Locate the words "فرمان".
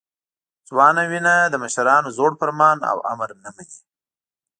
2.41-2.77